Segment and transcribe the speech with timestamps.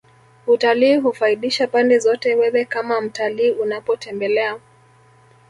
[0.47, 4.59] utalii hufaidisha pande zote Wewe kama mtalii unapotembelea